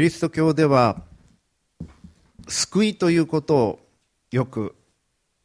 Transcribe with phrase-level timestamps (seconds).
[0.00, 1.02] キリスト教では
[2.48, 3.80] 救いということを
[4.30, 4.74] よく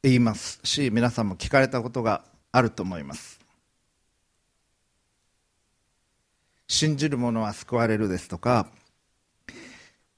[0.01, 3.37] 言いますし皆さんも聞かれたことがあると思います。
[6.69, 8.67] 信じる者は救われるですとか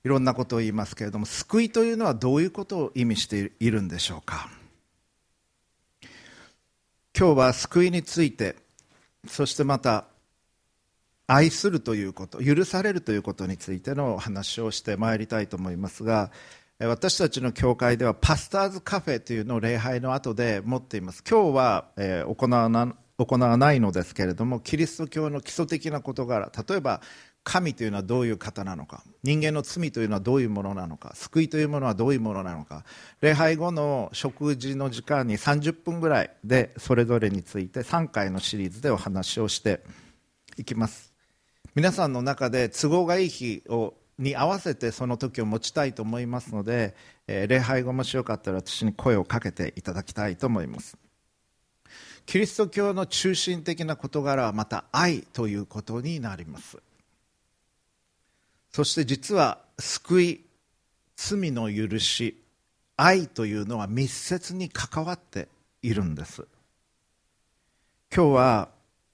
[0.03, 4.51] いろんなことを言いますけれども救いというのはどういうことを意味しているんでしょうか。
[7.17, 8.55] 今日は救いについて
[9.27, 10.05] そしてまた
[11.27, 16.31] 愛するということ許されるということについてのお話をしてまいりたいと思いますが
[16.79, 21.23] 私たちの教会ではパスターズカフェというのを礼拝の後で持っています。
[21.27, 21.85] 今日は、
[22.27, 27.01] 行わな行わないのですけれどもキリスト教の基礎的な事柄例えば
[27.43, 32.83] 神というのはどういう方なのか人間の罪というのはどういうものなのか救いというものはどういうものなのか
[33.21, 39.81] 礼拝後の食事の時間に30分ぐらいでそれぞれについて3回のシリーズでお話をして
[40.57, 41.06] いきます。
[41.75, 46.95] 皆さんの中で都合がいい日をに合わせてその時を持ちたいと思いますので、
[47.27, 50.97] えー、礼拝後もしよかったら私に声をかけていただきたいと思います。
[52.25, 56.77] キリスト教の中心的な事柄はまた愛ということになります。
[58.71, 60.45] そして実は救い
[61.15, 62.41] 罪の許し
[62.97, 65.47] 愛というのは密接に関わって
[65.81, 66.45] いるんです。
[68.13, 68.69] 今日は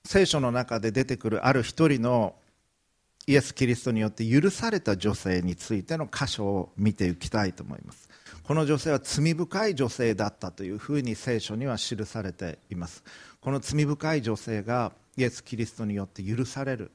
[0.05, 2.35] 聖書の中で出てくるある一人の
[3.25, 8.09] イエス・キリストによって許された女性についての箇所を見ていきたいと思います。
[8.43, 13.03] この女性は罪深い女性だったというふうに聖書には記されています。
[13.39, 16.91] この罪深い女性がイエス・キリストによって許される。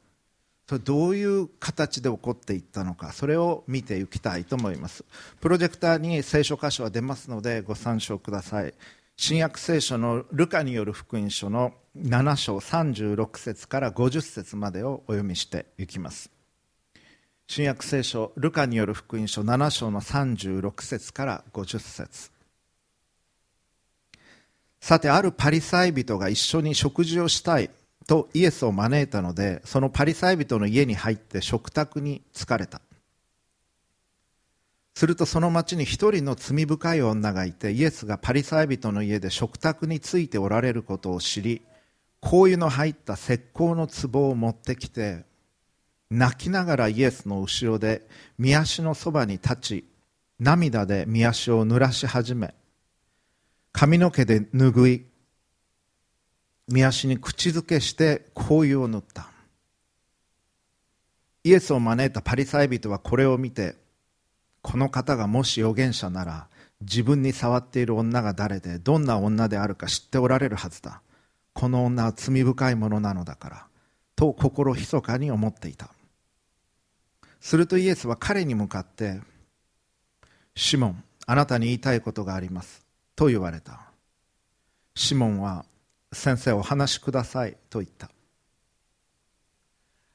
[0.68, 5.02] それどういう形で起こっていったのかそれを見ていきたいと思います。
[5.40, 8.74] プロジェクターに聖書箇所は出ますのでご参照ください。
[9.20, 16.30] 新約聖書のルカによる福音書の7章36節から50節までをお読みしていきます。
[17.48, 22.30] 新約聖書ルカによる福音書7章の36節から50節。
[24.80, 27.70] さてあるパリサイ人が一緒に食事をしたい
[28.06, 32.80] とイエスを招いたのでそのパリサイ人の家に入って食卓に疲れた。
[34.98, 41.62] するとその町に一人の罪深い女がいてイエスがパリサイ人の家で食卓についておられることを知り
[42.20, 45.24] 香油の入った石膏の壺を持ってきて
[46.10, 48.08] 泣きながらイエスの後ろで
[48.40, 49.84] 御足のそばに立ち
[50.40, 52.52] 涙で御足を濡らし始め
[53.70, 55.06] 髪の毛で拭い
[56.72, 59.30] 御足に口づけして香油を塗った。
[61.44, 63.76] イエスを招いたパリサイ人はこれを見て
[64.62, 66.48] この方がもし預言者なら
[66.80, 71.02] 自分に触っている女が誰でどんな女であるか知っておられるはずだ。
[71.52, 73.66] この女は罪深いものなのだから
[74.14, 75.90] と心密かに思っていた。
[77.40, 79.20] するとイエスは彼に向かって
[80.54, 82.84] シモンあなたに言いたいことがあります。
[83.14, 83.80] と言われた。
[84.94, 85.64] シモンは
[86.12, 87.56] 先生お話しください。
[87.70, 88.10] と言った。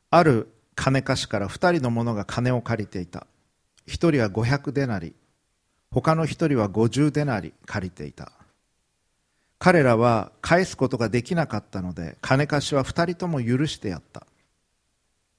[0.10, 3.28] ある金貸しから2人の者が金を借りていた。
[3.88, 5.14] 1人は500デナリ。
[5.92, 8.32] 他の1人は50デナリ借りていた。
[9.60, 14.26] 彼らは返すことができなかったので金貸しは2人とも許してやった。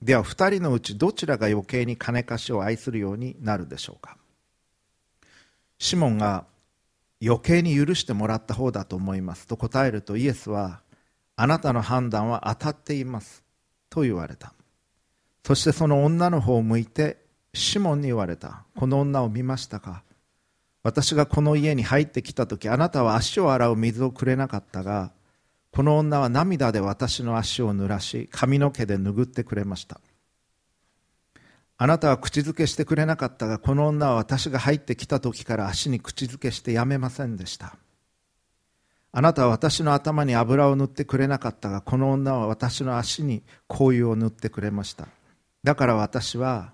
[0.01, 4.17] では2人のうちどちらが余計に金貸しを愛するようになるでしょうか。
[5.79, 6.47] シモンが
[7.23, 9.47] 余計に許してもらった方だと思います。
[9.47, 10.81] と答えるとイエスは
[11.37, 13.43] あなたの判断は当たっています。
[13.91, 14.53] と言われた。
[15.47, 17.24] そしてその女の方を向いて
[17.55, 18.65] シモンに言われた。
[18.77, 20.03] この女を見ましたか？
[20.83, 25.13] 私がこの家に入ってきた時あなたは足を洗う水をくれなかったが
[25.71, 30.01] この女は涙で私の足を濡らし髪の毛で拭ってくれました。
[31.77, 37.77] あなたは口づけしてくれなかったがこの女は私が入ってきた時から足に口づけしてやめませんでした。
[39.11, 45.09] あなたは私の頭に油を塗ってくれなかったがこの女は私の足に香油を塗ってくれました。
[45.63, 46.73] だから私は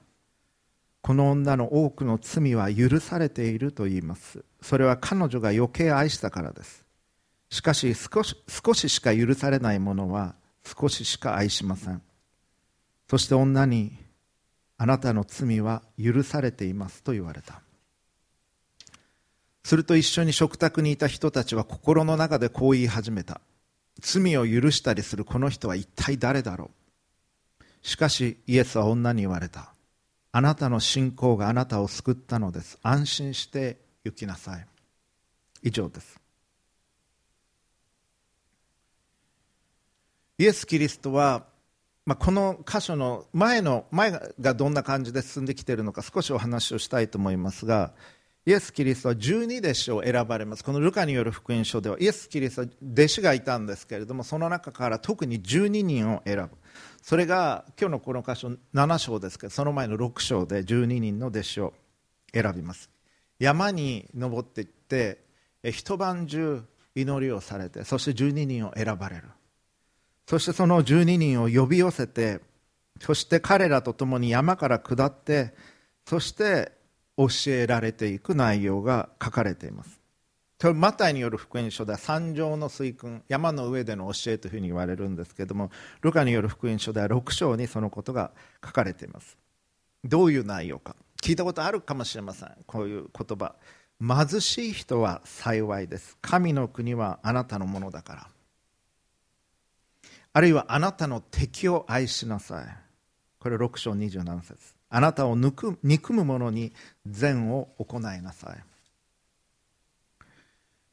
[1.03, 4.44] この女の多くの罪は許されていると言います。
[4.61, 6.85] それは彼女が余計愛したからです。
[7.49, 12.02] しかし少し少ししか許されないものは少ししか愛しません。
[13.08, 13.93] そして女に
[14.76, 17.62] あなたの罪は許されていますと言われた。
[19.64, 23.41] すると一緒に食卓にいた人たちは心の中でこう言い始めた。
[24.00, 27.87] 罪を許したりするこの人は一体誰だろう。
[27.87, 29.75] しかしイエスは女に言われた。
[30.32, 32.79] あなたの信仰があなたを救ったのです。
[32.82, 34.67] 安心して行きなさい。
[35.62, 36.21] 以上です。
[40.38, 41.50] イエス・キリストは
[42.06, 44.11] まあ、この箇所の前の前
[44.41, 47.93] がどんな感じで進んできているのか少しお話をしたいと思いますが
[48.47, 50.65] イエス・キリストは12弟子を選ばれます。
[50.65, 56.56] このルカによる福音書ではイエス・キリストは弟子がいたんですけれどもその中から特に12人を選ぶ。
[57.02, 61.75] それが今日のこの箇所7章ですけどその前の6章で12人の弟子を
[62.32, 62.91] 選びます。
[63.38, 65.25] 山に登っていって
[65.64, 66.62] 一晩中
[66.94, 69.25] 祈りをされてそして12人を選ばれる。
[70.26, 72.41] そしてその12人を呼び寄せて
[73.00, 75.55] そして彼らと共に山から下って
[76.06, 76.73] そして
[77.17, 80.00] 教えられていく内容が書かれています。
[80.75, 85.71] マタイによる福音書では山上の水訓山の上での教えというふうに言われるんですけれども
[86.03, 88.31] ルカによる福音書では6章にそのことが
[88.65, 89.39] 書かれています。
[90.05, 90.97] どういう内容か。
[91.23, 92.51] 聞いたことあるかもしれません。
[92.67, 93.55] こういう言葉。
[94.01, 96.17] 貧しい人は幸いです。
[96.23, 98.29] 神の国はあなたのものだから。
[100.33, 102.65] あるいはあなたの敵を愛しなさい。
[103.39, 104.75] これ6章27節。
[104.89, 106.73] あなたを憎む者に
[107.07, 108.69] 善を行いなさい。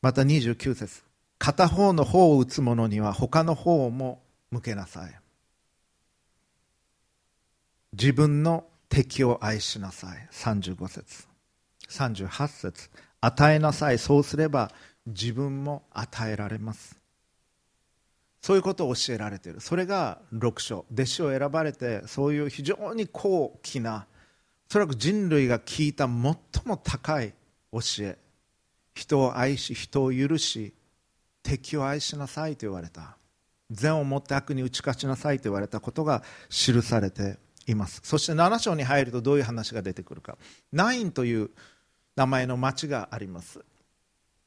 [0.02, 1.04] また29節。
[1.40, 4.22] 片方の方を打つ者には他の方も
[4.52, 5.16] 向けなさい。
[7.94, 10.28] 自分の敵を愛しなさい。
[10.32, 11.28] 35節。
[11.90, 12.90] 38節。
[13.22, 13.98] 与えなさい。
[13.98, 14.72] そうすれば
[15.06, 16.96] 自分も与えられます。
[18.42, 19.62] そういうことを教えられている。
[19.62, 20.86] それが6章。
[20.92, 24.06] 弟子を選ばれてそういう非常に高貴な
[24.70, 26.12] おそらく人類が聞いた最
[26.66, 27.34] も高い
[27.72, 28.18] 教え。
[28.98, 30.74] 人を愛し人を許し
[31.44, 33.16] 敵を愛しなさいと言われた。
[33.70, 38.02] 善をもって悪に打ち勝ちなさいと言われたことが記されています。
[38.04, 40.38] そして7章に入るとどういう話が出てくるか。
[40.72, 41.52] ナインという
[42.16, 43.64] 名前の町があります。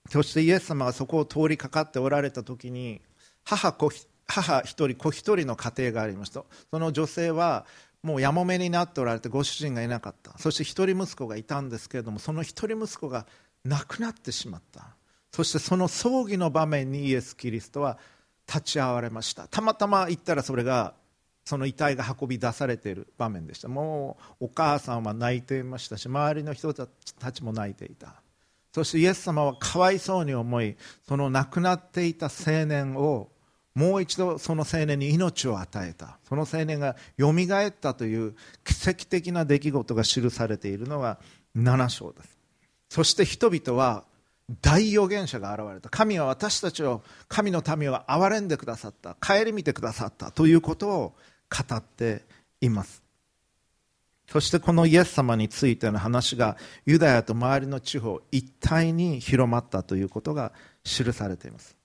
[0.08, 3.00] そしてイエス様がそこを通りかかっておられた時に
[3.44, 3.90] 母子
[4.26, 6.44] 母一人子一人の家庭がありました。
[6.70, 7.66] その女性は
[8.02, 10.36] もうやもめになっておられてご主人がいなかった。
[10.38, 13.26] そして一人息子がいたんですけれどもその一人息子が
[13.64, 14.96] 亡くなってしまった。
[15.32, 17.98] そしてその葬儀の場面にイエス・キリストは
[18.46, 19.46] 立ち会われました。
[19.48, 20.94] たまたま行ったらそれが
[21.44, 23.68] その遺体が運び出されている場面でした。
[23.68, 26.86] もうお母さんは泣いていましたし周りの人た
[27.32, 28.22] ちも泣いていた。
[28.72, 30.76] そしてイエス様はかわいそうに思い
[31.08, 33.28] その亡くなっていた青年を
[33.74, 36.18] もう一度その青年に命を与えた。
[36.28, 38.34] その青年がよみがえったという
[38.64, 41.18] 奇跡的な出来事が記されているのが
[41.56, 42.39] 7章です。
[42.90, 44.04] そして人々は
[44.60, 45.88] 大預言者が現れた。
[45.88, 49.14] 神は私たちを神の民を憐れんでくださった。
[49.14, 50.32] 顧みてくださった。
[50.32, 51.14] ということを
[51.48, 52.24] 語って
[52.60, 53.02] います。
[54.28, 60.52] そしてこのイエス様についての話がユダヤと周りの地方一体に広まったということが
[60.84, 61.76] 記されています。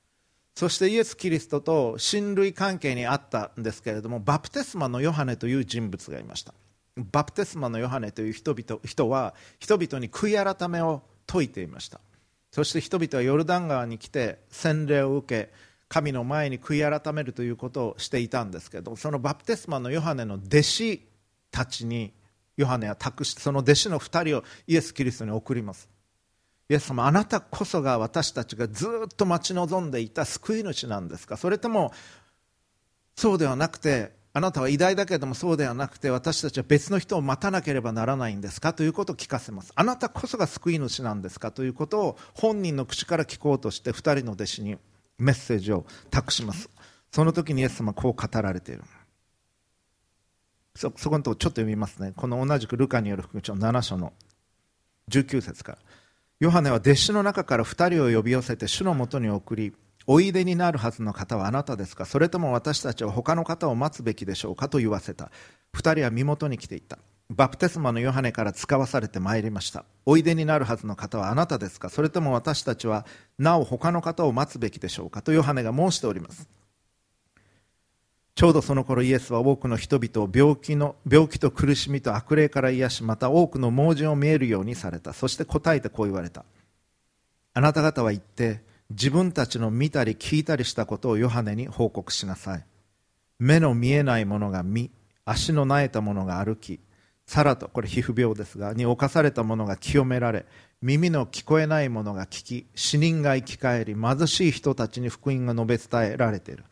[0.56, 6.54] そしてイエス・キリストと親類関係にあったんですけれどもバプテスマのヨハネという人物がいました。
[6.98, 12.00] バプテスマのヨハネという人々人は人々に悔い改めを説いていました。
[12.52, 15.52] そして人々はヨルダン川に来て洗礼を受け
[15.90, 21.06] 神の前に悔い改めるということをしていたんですけどそのバプテスマのヨハネの弟子
[21.52, 22.14] たちに
[22.56, 25.90] ヨハネは託してその弟子の2人をイエス・キリストに送ります。
[26.70, 31.36] イエス様あなたこそが私たちがずっと待ち望んでいた救い主なんですか？
[31.36, 31.92] それとも
[33.16, 38.74] そうではなくてあなたは偉大だけれどもそうではなくて私たちは別の人を待たなければならないんですか？
[38.74, 39.72] ということを聞かせます。
[39.76, 41.52] あなたこそが救い主なんですか？
[41.52, 44.78] ということを本人の口から聞こうとして2人の弟子に
[45.18, 46.70] メッセージを託します。
[47.14, 48.84] その時にイエス様はこう語られている。
[50.76, 52.12] そそこのところちょっと読みますね。
[52.14, 54.12] この同じくルカによる福音書7章の
[55.10, 55.78] 19節から。
[56.42, 59.74] ヨハネは弟子の中から2人を呼び寄せて主のもとに送り
[60.08, 62.06] おいでになるはずの方はあなたですか？
[62.06, 64.70] それとも私たちは他の方を待つべきでしょうか？
[64.70, 65.32] と言わせた。
[65.74, 67.00] 2人は身元に来ていった。
[67.30, 69.84] バプテスマのヨハネから使わされてまいりました。
[70.06, 71.90] おいでになるはずの方はあなたですか？
[71.90, 73.06] それとも私たちは
[73.40, 75.24] なお他の方を待つべきでしょうか？
[75.24, 76.48] とヨハネが申しております。
[78.36, 85.14] ちょうどその頃イエスは多くの人々を病気の病気と苦しみと悪霊から癒しまた多くの盲人を見えるようにされた。
[85.14, 86.46] そして答えてこう言われた。
[87.54, 92.66] あなた方は言って自分たちの見たり聞いたりしたことをヨハネに報告しなさい。
[93.40, 94.92] 目の見えないものが見
[95.26, 96.80] 足のなえたものが歩き
[97.26, 100.46] サラとこれ皮膚病ですがに侵されたものが清められ
[100.82, 106.64] 耳の聞こえないものが聞き死人が生き返り貧しい人たちに福音が述べ伝えられている。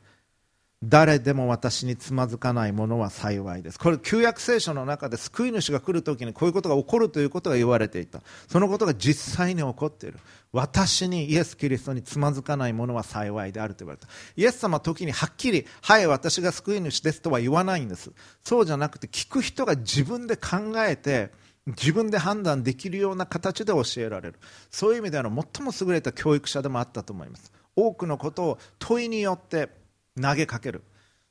[0.86, 3.80] 誰でも私につまずかないものは幸いです。
[3.80, 8.22] これ旧約聖書の中で救い主が来るときにこういうことが起こるということが言われていた。
[8.50, 10.20] そのことが実際に起こっている。
[10.52, 14.08] 私にイエス・キリストにつまずかないものは幸いであると言われた。
[14.36, 18.12] イエス様は時にはっきりはい私が救い主ですとは言わないんです。
[18.44, 21.32] そうじゃなくて聞く人が自分で考えて
[21.66, 24.36] 自分で判断できるような形で教えられる。
[24.70, 27.54] そういう意味では最も優れた教育者でもあったと思います。
[27.74, 29.83] 多くのことを問いによって
[30.22, 30.84] 投げかける。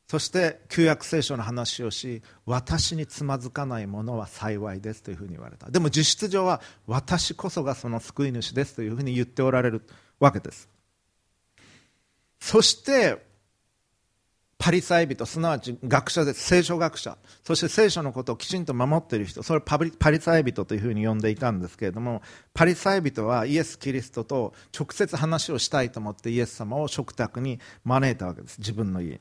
[0.08, 5.70] そして旧約聖書の話をし私につまずかないものは幸いですというふうに言われた。
[5.70, 9.82] でも実質上は私こそがその救い主ですというふうに言っておられる
[10.20, 10.68] わけです。
[12.40, 13.24] そして
[14.62, 17.18] パリサイ人すなわち学者です聖書学者。
[17.42, 19.42] そして聖書のことをきちんと守っている人。
[19.42, 19.76] それをパ
[20.12, 22.22] リサイ人というふうに呼んでいたんですけれども
[22.54, 28.58] パリサイ人はイエス・キリストと直接話をしたいと思ってイエス様を食卓に招いたわけです。
[28.58, 29.20] 自分の家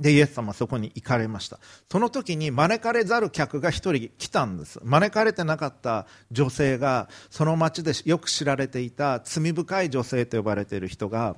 [0.00, 1.60] でイエス様はそこに行かれました。
[1.88, 4.80] その時に招かれざる客が一人来たんです。
[4.82, 11.36] 招かれてなかった女性がその町でよく知られていた罪深い女性と呼ばれている人が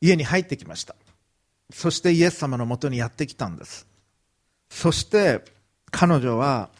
[0.00, 0.94] 家に入ってきました。
[1.72, 3.86] そしてイエス様のもとにやってきたんです。
[4.70, 5.44] そして
[5.90, 6.70] 彼女は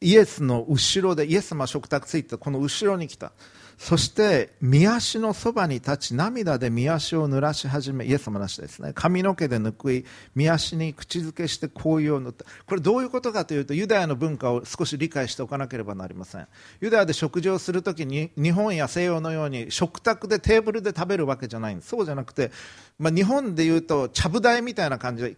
[0.00, 3.32] イエスの後ろでイエス様は食卓ついてこの後ろに来た。
[3.78, 8.92] そして見足のそばに立ち涙で見足を濡らし始めイエス様なしですね。
[8.94, 10.04] 髪の毛でぬくい
[10.34, 12.44] 見足に口づけして紅葉を塗った。
[12.66, 16.46] これどういうことかというとユダヤの文化を少し理解しておかなければなりません。
[16.80, 21.88] ユダヤで食事をするときに日本や西洋のように食卓でテーブルで食べるわけじゃないんです。
[21.88, 22.52] そうじゃなくて、
[22.98, 25.36] まあ、日本でいうとちゃぶ台みたいな感じで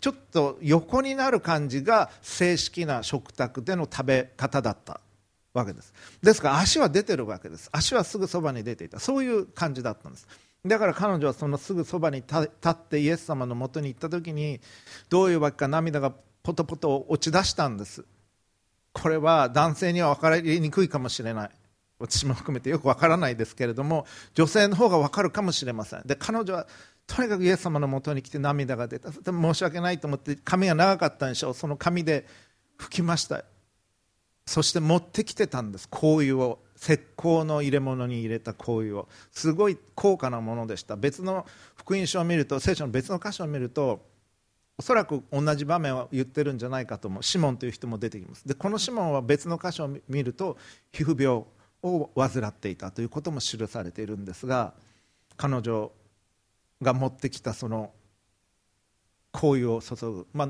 [0.00, 5.00] ちょっと横になる感じが正式な食卓での食べ方だった。
[5.52, 5.92] わけです。
[6.22, 7.68] ですから足は出てるわけです。
[7.72, 9.00] 足はすぐそばに出ていた。
[9.00, 10.26] そういう感じだったんです。
[10.64, 14.60] だから彼女はそのすぐそばに立ってイエス様のもとに行った時に
[15.08, 18.04] どういうわけか涙がポトポト落ち出したんです。
[18.92, 21.50] これは男性には分かりにくいかもしれない。
[21.98, 26.02] 私も含めてよく分からないですけれども女性の方が分かるかもしれません。
[26.06, 26.66] で彼女は
[27.06, 29.10] とにかくイエス様のもとに来て涙が出た。
[29.10, 31.54] で申し訳ないと思って髪が長かったんでしょう。
[31.54, 32.26] その髪で
[32.78, 33.44] 拭きました。
[34.46, 35.88] そして持ってきてたんです。
[35.88, 36.58] 香油を。
[36.76, 39.08] 石膏の入れ物に入れた香油を。
[39.32, 40.96] すごい高価なものでした。
[40.96, 44.00] 別の福音書を見ると聖書の別の箇所を見ると
[44.78, 47.22] おそらく同じ場面を言ってるんじゃないかと思う。
[47.22, 48.48] シモンという人も出てきます。
[48.48, 50.56] でこのシモンは別の箇所を見ると
[50.90, 51.44] 皮膚病
[51.82, 54.74] を患っていたということも記されているんですが
[55.36, 55.90] 彼女
[56.82, 57.90] が持ってきたその
[59.32, 60.48] 香油を注ぐ、まあ、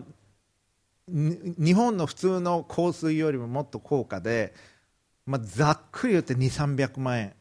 [1.12, 4.54] 日本の普通の香水よりももっと高価で、
[5.26, 7.34] まあ、ざっくり言って2300万円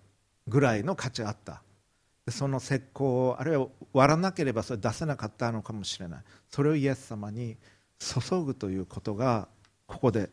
[0.47, 1.61] ぐらいの価値があった。
[2.25, 6.23] でその石膏をあるいは割らなければそれ出せなかったのかもしれない。
[6.49, 7.57] それをイエス様に
[7.99, 9.47] 注ぐということが
[9.88, 10.29] ここで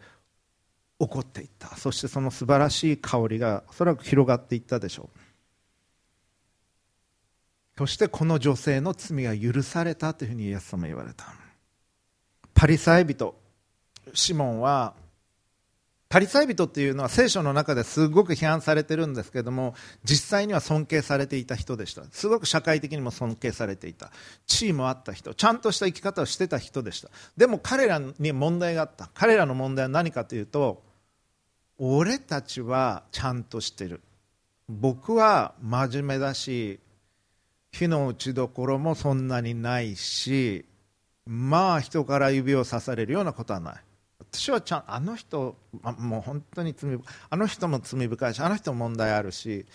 [0.99, 1.77] 起こっていった。
[1.77, 5.19] そしてその素晴らしい香りがおそらく広がっていったでしょう。
[7.79, 11.46] そしてこの女性の罪が許されたというふうにイエス様は言われた。
[12.57, 13.35] パリサイ人。
[14.15, 14.95] シモンは
[16.09, 22.05] パリサイ人っていうのは聖書の中ですごく批判されてるんですけども実際には尊敬されていた人でした。
[22.13, 24.11] すごく社会的にも尊敬されていた。
[24.47, 25.35] 地位もあった人。
[25.35, 27.11] ちゃんとした生き方をしてた人でした。
[27.37, 29.11] でも彼らに問題があった。
[29.13, 30.83] 彼らの問題は何かというと
[31.79, 34.01] 俺たちはちゃんとしてる。
[34.69, 36.81] 僕は真面目だし
[37.71, 40.65] 火の打ちどころもそんなにないし
[41.27, 43.83] まあ人から指をさされるようなことはない。
[44.19, 49.67] 私はちゃんあの人もう本当に罪あの人も罪深いしあの人も問題あるし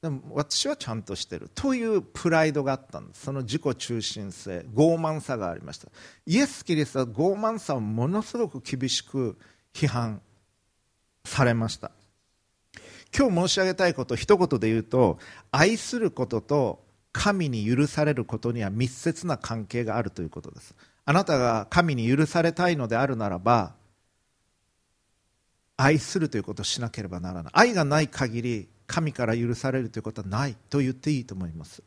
[0.00, 1.50] でも私はちゃんとしてる。
[1.54, 3.24] というプライドがあったんです。
[3.24, 5.88] その自己中心性傲慢さがありました。
[6.26, 9.38] イエス・キリストは傲慢さをものすごく厳しく
[9.74, 10.22] 批判
[11.24, 11.90] されました。
[13.16, 15.18] 今日申し上げたいこと一言で言うと
[15.50, 20.74] 愛することと神に許されることには密接な関係があるということです。
[21.10, 23.74] あなたが神に許されたいのであるならば
[25.76, 27.52] 愛するということをしなければならない。
[27.52, 31.82] 愛がない限り神から許されるということはないと言っていいと思います。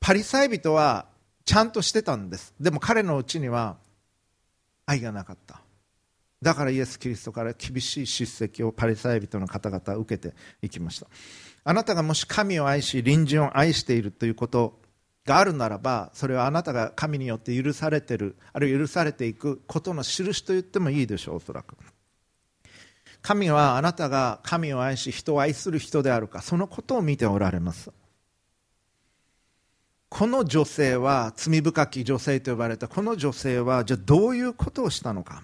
[0.00, 1.06] パリサイ人は
[1.44, 2.52] ちゃんとしてたんです。
[2.58, 3.76] でも彼のうちには
[4.84, 5.60] 愛がなかった。
[6.42, 11.06] だからイエス・キリストから厳しい叱責をパリサイ人の方々は受けていきました。
[11.62, 14.79] あなたがもし神を愛し隣人を愛しているということ
[15.26, 21.76] があるならばそれはあなたが神によって許されてるあるいは許されていくことの印と言ってもいいでしょうおそらく。
[23.22, 27.90] 神はあなたが神を愛し人を愛する人であるかそのことを見ておられます。
[30.08, 32.88] この女性は罪深き女性と呼ばれた。
[32.88, 35.42] この女性はじゃあどういうことをしたのか。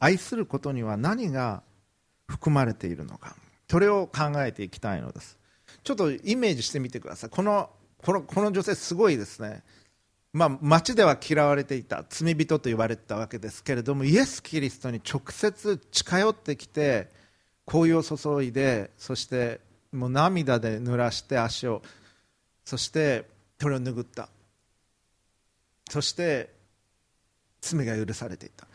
[0.00, 1.62] 愛することには何が
[2.26, 3.36] 含まれているのか。
[3.70, 5.38] それを考えていきたいのです。
[5.84, 7.30] ちょっとイメージしてみてください。
[7.30, 7.70] この
[8.02, 9.62] このこの女性すごいですね。
[10.32, 17.08] まあ、町では嫌われていた罪人と言われてたわけですけれどもイエス・キリストに直接近寄ってきて
[17.66, 19.60] 紅葉を注いでそして
[19.92, 21.82] もう涙で濡らして足を
[22.64, 23.26] そして
[23.60, 24.28] それを拭った。
[25.90, 26.50] そして
[27.60, 28.66] 罪が許されていた。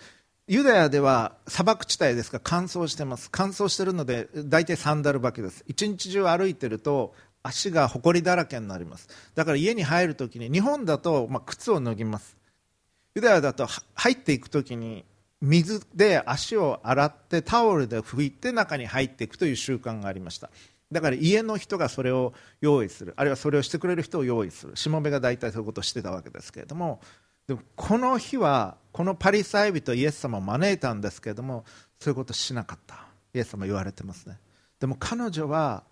[0.48, 3.30] ユダヤでは砂漠地帯ですから乾燥してます。
[3.32, 5.64] 乾燥してるので大体サンダル履きです。
[5.68, 9.08] 一日中歩いてると足がほこりだらけになります。
[9.36, 12.36] だから家に入るときに日本だとま靴を脱ぎます。
[13.14, 15.06] ユダヤだと入っていくときに
[15.42, 20.50] 水で足を洗ってタオルで拭いて中に入っていくという習慣がありました。
[20.92, 23.14] だから家の人がそれを用意する。
[23.16, 24.76] あるいはそれをしてくれる人を用意する。
[24.76, 27.00] しもべが大体そういうことをしてたわけですけれども。
[27.48, 31.64] でもこの日はこのパリサイ人イエス様を招いたんですけれども
[32.00, 33.06] そういうことしなかった。
[33.36, 34.40] イエス様言われてますね。
[34.80, 35.84] でも彼女は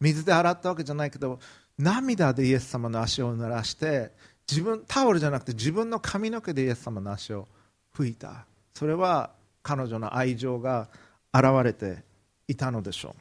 [0.00, 1.38] 水で洗ったわけじゃないけど
[1.78, 4.10] 涙でイエス様の足を濡らして
[4.48, 7.46] 自分タオルじゃなくて自分の髪の毛でイエス様の足を
[7.94, 8.46] 拭いた。
[8.74, 9.30] それは
[9.62, 10.88] 彼女の愛情が
[11.34, 12.02] 現れて
[12.46, 13.14] いたのでしょ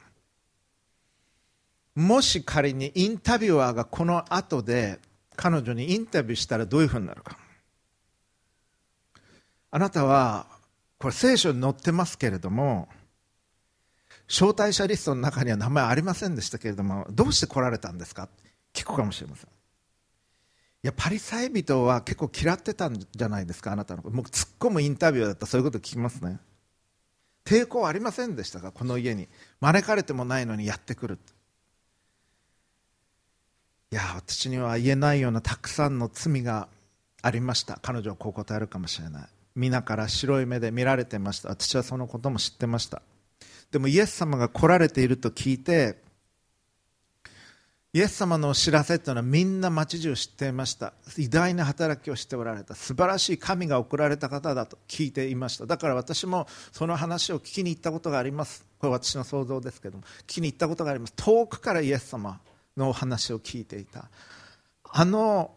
[1.96, 2.02] う。
[2.02, 5.00] もし仮にインタビュアーがこの後で
[5.36, 7.38] 彼女にインタビューしたらどういうふうになるか。
[9.72, 10.46] あなたは
[11.00, 12.88] これ聖書に載ってますけれども
[14.28, 18.28] 招待者リストの中には名前ありませんでしたけれどもどうして来られたんですか？
[18.74, 19.50] 聞くかもしれません。
[19.50, 19.50] い
[20.84, 23.72] やパリサイ人は結構嫌ってたんじゃないですか？
[23.72, 26.40] あなたのもう突っ込むインタビューだったらそういうこと聞きますね。
[27.46, 28.72] 抵抗ありませんでしたか？
[28.72, 29.30] この家に。
[29.62, 31.18] 招かれてもないのにやってくる
[33.92, 36.68] いや私には言えないようなたくさんの罪が
[37.22, 37.80] ありました。
[37.82, 39.28] 彼女はこう答えるかもしれない。
[39.56, 41.50] 皆から白い目で見られてました。
[41.50, 43.02] 私はそのことも知ってました。
[43.72, 45.98] でもイエス様が来られていると聞いて
[47.98, 50.94] イエス様のお知らせというのはみんな町中知っていました。
[51.18, 52.76] 偉大な働きをしておられた。
[52.76, 55.66] 素晴らしい神が送られた方だと聞いていました。
[55.66, 58.66] だから私もその話を聞きに行ったことがあります。
[58.78, 60.04] これ私の想像ですけども。
[60.04, 61.14] 聞きに行ったことがあります。
[61.16, 62.40] 遠くからイエス様
[62.76, 64.12] のお話を聞いていた。
[64.84, 65.56] あの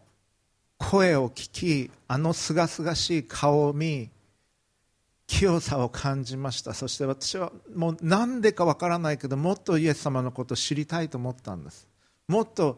[0.79, 4.09] 声を聞きあのすがすがしい顔を見
[5.31, 6.73] 清さを感じました。
[6.73, 11.87] そして私はもう何でかわからないけどもっとイエス様のことを知りたいと思ったんです。
[12.27, 12.77] もっと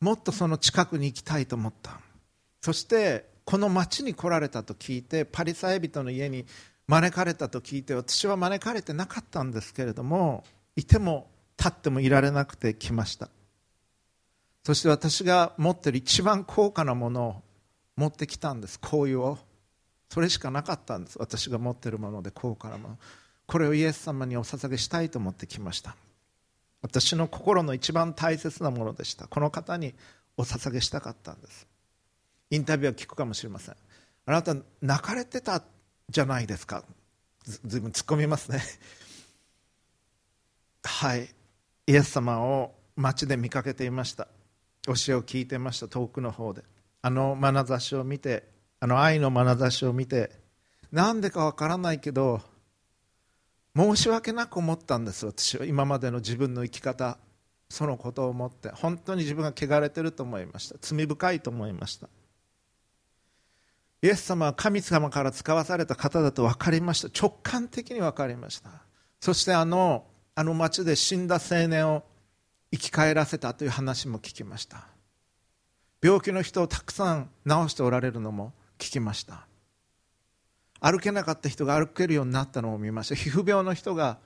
[0.00, 1.98] もっとその近くに行きたいと思った。
[2.60, 6.46] そしてこの町に来られたと聞いてパリサイ人の家に
[6.86, 10.44] 招かれたと聞いて私は招かれてなかったんですけれども
[10.76, 13.28] いても立ってもいられなくて来ました。
[14.62, 17.42] そして私が持ってる一番高価なものを
[17.96, 18.78] 持ってきたんです。
[18.78, 19.38] 香油を。
[20.08, 21.18] それしかなかったんです。
[21.18, 22.88] 私が持っているもので高価なも。
[22.88, 22.98] の
[23.46, 25.96] これをイエス様にお捧げしたいと思ってきました。
[26.82, 29.26] 私の心の一番大切なものでした。
[29.26, 29.94] この方に
[30.36, 31.66] お捧げしたかったんです。
[32.50, 33.76] インタビューは聞くかもしれません。
[34.26, 35.62] あなた泣かれてた
[36.08, 36.84] じゃないですか。
[37.44, 38.62] ずずいぶん突っ込みますね。
[40.84, 41.28] はい。
[41.86, 44.28] イエス様を街で見かけていました。
[44.84, 45.88] 教えを聞いてました。
[45.88, 46.62] 遠くの方で。
[47.00, 50.30] あの眼差しを見てあの愛の眼差しを見て
[50.92, 52.40] なんでかわからないけど
[53.76, 55.24] 申し訳なく思ったんです。
[55.26, 57.18] 私は今までの自分の生き方
[57.68, 60.76] そのことを思って本当に自分が汚れてると思いました。
[60.80, 62.08] 罪深いと思いました。
[64.00, 67.08] イエス様は神様から使わされた方だと分かりました。
[67.08, 68.70] 直感的に分かりました。
[69.20, 72.04] そしてあのあの町で死んだ青年を
[72.70, 74.86] 生き返らせたという話も聞きました。
[76.00, 79.46] 病気の人をたくさん治しておられるのも聞きました。
[80.80, 83.14] 歩けなかった人が歩けるようになったのも見ました。
[83.14, 84.18] 皮膚病の人が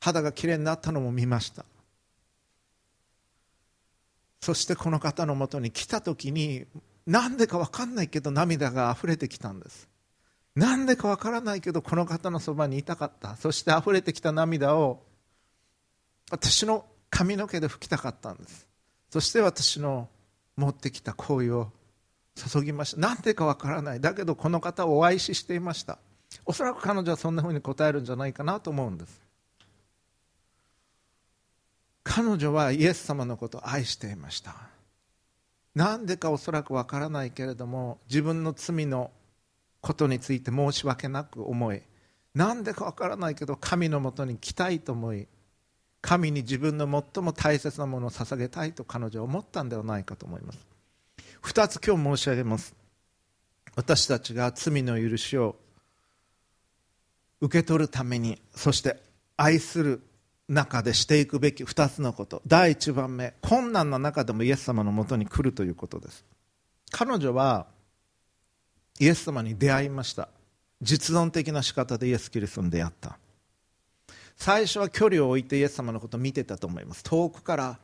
[0.00, 1.64] 肌がきれいになったのも見ました。
[4.40, 6.66] そしてこの方のもとに来た時に
[7.06, 9.88] なんでか分かんないけど涙が溢れてきたんです。
[10.54, 13.36] なんでか分からないけどこの方のそばにいたかった。
[13.36, 15.02] そして溢れてきた涙を
[16.30, 18.66] 私の髪の毛で拭きたかったんです。
[19.10, 20.08] そして私の
[20.56, 21.72] 持ってきた行為を
[22.36, 23.00] 注ぎました。
[23.00, 24.00] なんでかわからない。
[24.00, 25.98] だけどこの方をお愛ししていました。
[26.44, 29.20] おそらく彼女はそんなふうに答えるんじゃないかなと思うんです。
[32.04, 34.54] 彼女はイエス様のことを愛していました。
[35.74, 39.10] なんでかおそらくわからないけれども自分の罪の
[39.82, 41.82] ことについて申し訳なく思い
[42.34, 45.28] なんでかわからないけど神のもとに来たいと思い
[46.00, 50.75] 神に自分の最も大切なものを捧げたいと彼女は思ったんではないかと思います。
[51.42, 52.74] 2つ今日申し上げます。
[53.74, 55.56] 私たちが罪の許しを
[57.40, 59.00] 受け取るためにそして
[59.36, 60.02] 愛する
[60.48, 62.40] 中でしていくべき2つのこと。
[62.46, 66.24] 第1番目困難な中でもイエス様のもとに来るということです。
[66.90, 67.66] 彼女は
[68.98, 70.28] イエス様に出会いました。
[70.80, 73.18] 実存的な仕方でイエス・キリストに出会った。
[74.36, 77.02] 最初は距離を置いてイエス様のことを見てたと思います。
[77.02, 77.78] 遠くから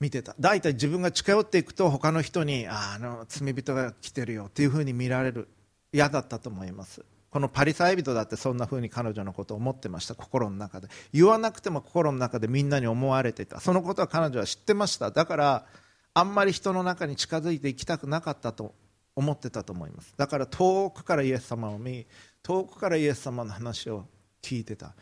[0.00, 0.34] 見てた。
[0.38, 5.48] 大体自分が近寄っていくと他の人にあの罪人が来てるよっていうふうに見られる。
[5.92, 7.04] 嫌だったと思います。
[7.30, 10.14] このパリサイ人だってそんなふうに彼女のことを思ってました。
[10.14, 10.88] 心の中で。
[11.12, 13.60] 言わなくても心の中でみんなに思われていた。
[13.60, 15.10] そのことは彼女は知ってました。
[15.10, 15.66] だから
[16.14, 18.74] あんまり人の中に近づいていきたくなかったと
[19.14, 20.14] 思ってたと思います。
[20.16, 22.06] だから遠くからイエス様を見
[22.42, 24.06] 遠くからイエス様の話を
[24.42, 24.94] 聞いてた。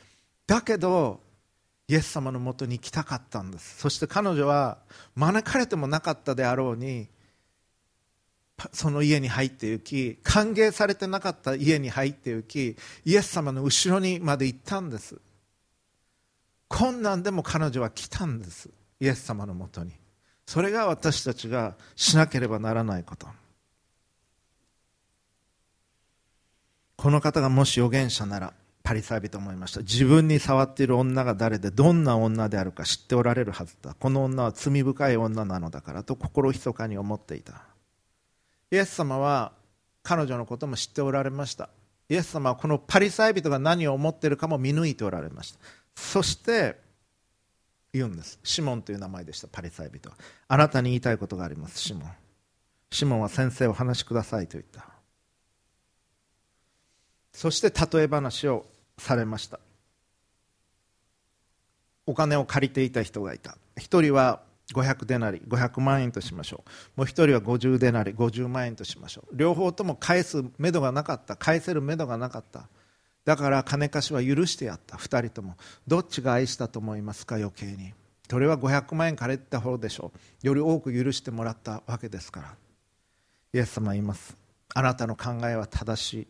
[0.46, 1.20] だけど
[1.88, 3.78] イエス様のもとに来たかったんです。
[3.78, 4.78] そして彼女は
[5.14, 7.08] 招かれてもなかったであろうに
[8.72, 15.16] その家に入って行き歓迎されてなかった家に入って行きイエス様の後ろにまで行ったんです。
[16.68, 18.68] 困難でも彼女は来たんです。
[18.98, 19.92] イエス様のもとに。
[20.46, 23.28] それが私たちがしなければならないこと。
[26.96, 28.54] この方がもし預言者なら
[28.86, 29.80] パリサイ人思いました。
[29.80, 33.96] 自分に触っている女が誰でどんな女であるか知っておられるはずだ。
[33.98, 37.64] この女は罪深い女なのだからと心ひそかに思っていた。
[38.70, 39.50] イエス様は
[40.04, 41.68] 彼女のことも知っておられました。
[42.08, 45.58] イエス様はこのパリサイ人が何を思っているかも見抜いておられました。
[45.96, 46.78] そして
[47.92, 48.38] 言うんです。
[48.44, 50.16] シモンという名前でしたパリサイ人は。
[50.46, 52.10] あなたに言いたいことがありますシモン。
[52.92, 54.86] シモンは先生お話しくださいと言った。
[57.32, 58.64] そして例え話を
[58.98, 59.60] されました。
[62.06, 63.58] お金を借りていた人がいた。
[63.76, 64.40] 一人は
[64.74, 66.70] 500デナリ500万円としましょう。
[66.98, 69.36] もう一人は50デナリ50万円としましょう。
[69.36, 71.36] 両方とも返すめどがなかった。
[71.36, 72.68] 返せるめどがなかった。
[73.24, 74.96] だから金貸しは許してやった。
[74.96, 75.56] 2人とも。
[75.86, 77.36] どっちが愛したと思いますか？
[77.36, 77.92] 余計に。
[78.30, 80.46] それは500万円借りた方でしょう。
[80.46, 82.54] より多く許してもらったわけですから。
[83.52, 84.36] イエス様は言います。
[84.74, 86.26] あなたの考えは正しい。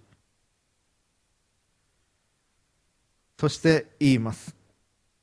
[3.38, 4.54] そして言います。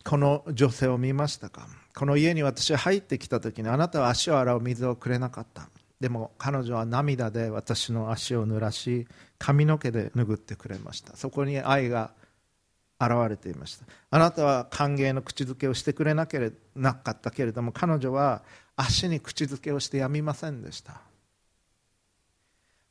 [0.05, 1.67] この女性を見ましたか？
[1.95, 5.69] この家に私が入ってきた時にあなたは足を洗う水をくれなかった。
[5.99, 9.07] でも彼女は涙で私の足を濡らし
[9.39, 11.15] 髪の毛で拭ってくれました。
[11.15, 12.11] そこに愛が
[12.99, 13.85] 現れていました。
[14.09, 17.31] あなたは歓迎の口づけをしてくれなけれなかった。
[17.31, 18.43] けれども彼女は
[18.75, 21.01] 足に口づけをしてやみませんでした。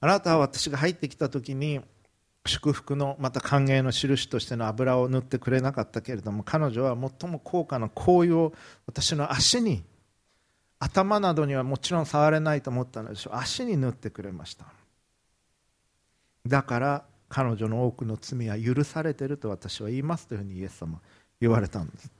[0.00, 1.80] あなたは私が入ってきた時に
[2.44, 8.52] 祝福のまた歓迎の印としての油を塗ってくれなかったけれども彼女は最も高価な香油を
[8.86, 9.84] 私の足に
[10.80, 13.36] 頭などにはもちろん触れないと思ったのでしょう。
[13.36, 14.66] 足に塗ってくれました。
[16.44, 21.00] だから彼女の多くの罪は許されていると私は言いますというふうにイエス様
[21.40, 22.10] 言われたんです。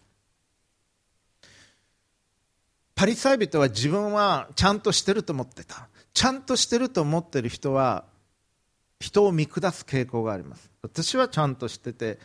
[2.94, 5.88] パリサイ人は自分はちゃんとしてると思ってた。
[6.14, 8.04] ちゃんとしてると思ってる人は
[9.02, 10.70] 人を見下す傾向があります。
[10.80, 12.20] 私はちゃんとしてて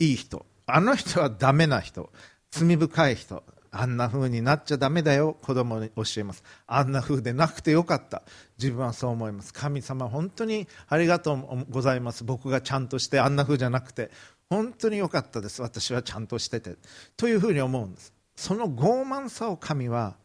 [0.00, 0.44] いい人。
[0.66, 2.10] あの人はダメな人。
[2.50, 3.44] 罪深い人。
[3.70, 5.36] あんな風になっちゃダメだよ。
[5.40, 6.42] 子供に教えます。
[6.66, 8.22] あんな風でなくてよかった。
[8.58, 9.54] 自分はそう思います。
[9.54, 12.24] 神様本当にありがとうございます。
[12.24, 14.10] 僕がちゃんとしてあんな風じゃなくて。
[14.50, 15.62] 本当によかったです。
[15.62, 16.76] 私はちゃんとしてて。
[17.16, 18.12] というふうに思うんです。
[18.34, 20.16] その傲慢さを神は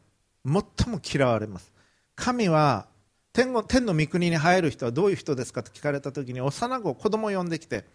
[0.46, 0.54] 最
[0.88, 1.72] も嫌われます。
[2.16, 2.88] 神は
[3.34, 7.86] 天天の御国に入る人はどういう人ですかと聞かれた時に幼子子供を呼んできて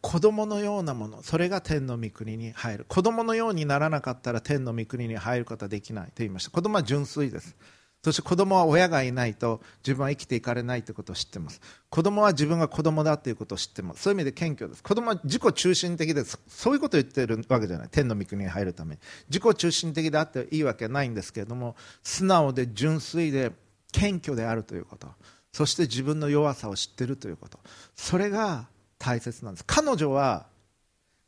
[0.00, 2.86] 子供のようなものそれが天の御国に入る。
[2.86, 6.50] 子供のようにならなかったら天の御国に入ることはできないと言いました。
[6.50, 7.56] 子供は純粋です。
[8.04, 11.62] そして子供は親がいないと自分は生きていかれないということを知っています。
[11.88, 14.02] 子供は自分が子供だということを知っています。
[14.02, 14.82] そういう意味で謙虚です。
[14.82, 16.38] 子供は自己中心的です。
[16.48, 17.88] そういうことを言っているわけじゃない。
[17.90, 19.00] 天の御国に入るために。
[19.30, 23.52] 自己中心的であっていいわけないんですけれども素直で純粋で
[23.94, 25.08] 謙虚であるということ。
[25.52, 27.60] そして自分の弱さを知っているということ。
[27.94, 28.66] それが
[28.98, 29.64] 大切なんです。
[29.64, 30.46] 彼女は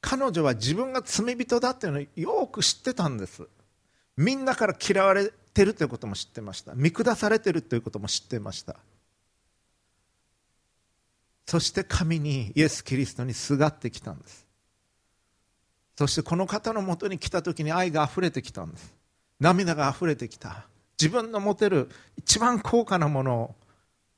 [0.01, 3.47] 彼女は自分が罪人だっていうのをよく知ってたんです。
[4.17, 6.75] みんなから嫌われてるということも知ってました。
[6.75, 8.77] 見下されてるということも知ってました。
[11.47, 14.47] そして神にイエス・キリストにすがってきたんです。
[15.97, 18.93] そしてこの方のもとに来た時に愛があふれてきたんです。
[19.39, 20.67] 涙があふれてきた。
[21.01, 23.55] 自分の持てる一番高価なものを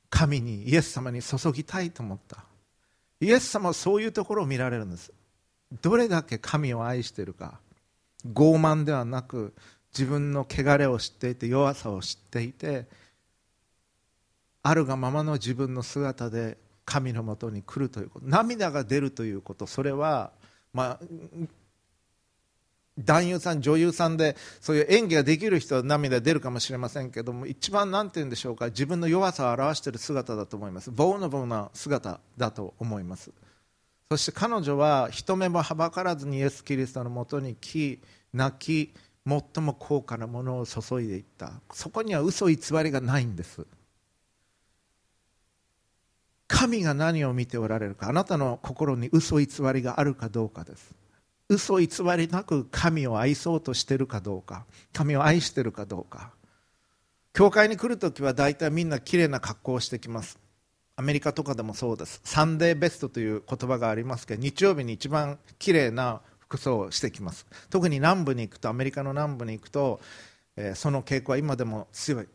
[0.09, 2.43] 神にイエス様に注ぎたいと思った。
[3.21, 5.11] イエス様はそういうところを見られるんです。
[5.81, 7.59] どれだけ神を愛しているか。
[8.33, 9.53] 傲慢ではなく
[9.93, 12.85] 自分の汚れを知っていて弱さを知っていて
[14.61, 18.25] あるがままの自分の姿で神のもとに来るということ。
[18.25, 19.67] 涙が出るということ。
[19.67, 20.31] それは、
[20.73, 21.05] まあ、
[23.05, 30.91] 男優さん、女優さんでそういう演技ができる人は涙出るかもしれませんけども一番なんて言うんでしょうか自分の弱さを表している姿だと思います。
[30.91, 33.31] ボーナボーな姿だと思います。
[34.11, 38.01] そして彼女は人目もはばからずにイエス・キリストのもとに来
[38.33, 38.93] 泣き
[39.27, 41.51] 最も高価なものを注いでいった。
[41.71, 43.65] そこには嘘偽りがないんです。
[46.47, 50.93] 神が何を見ておられるかあなたの心に嘘偽りがあるかどうかです。
[51.49, 56.31] 嘘偽りなく神を愛そうとしてるかどうか神を愛してるかどうか。
[57.33, 60.39] 教会に来るときは大体みんな綺麗な格好をしてきます。
[60.95, 62.21] アメリカとかでもそうです。
[62.23, 67.47] サンデーベストという言葉がありますけど日曜日に一番綺麗な服装をしてきます。
[67.71, 69.99] 特に南部に行くとアメリカの南部に行くと、
[70.55, 72.27] えー、その傾向は今でも強い。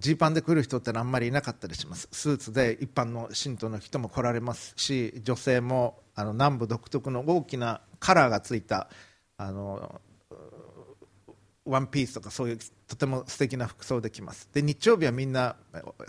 [0.00, 2.08] ジーパンで来る人ってあんまりいなかったりします。
[2.10, 8.88] スーツで一般の信徒の人も来られますし女性もあの南部独特の大きなカラーがついた
[9.36, 10.00] あの
[11.64, 14.48] ワンピースとかそういうとても素敵な服装で来ます。
[14.52, 15.56] で日曜日はみんな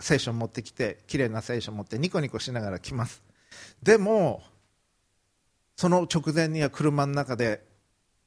[0.00, 3.22] 聖書を持ってきて綺麗な聖書を持ってニコニコしながら来ます。
[3.82, 4.42] でも
[5.76, 7.64] その直前には車の中で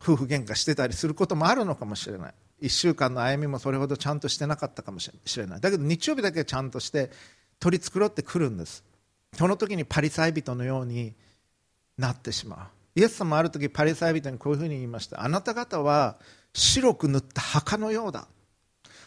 [0.02, 2.34] 夫婦喧嘩してたりすることもあるのかもしれない。
[2.62, 5.62] 1週間の歩みもそれほどちゃんとしてなかったかもしれない。
[5.62, 7.12] だけど日曜日だけちゃんとして
[7.60, 8.84] 取り繕ってくるんです。
[9.34, 11.14] その時にパリサイ人のように
[11.98, 12.60] なってしまう。
[13.00, 15.24] イエス様ある時パリサイ人にこういうふうに言いました。
[15.24, 16.18] あなた方は
[16.54, 18.28] 白く塗った墓のようだ。